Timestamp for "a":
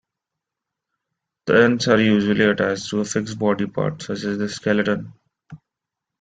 3.01-3.05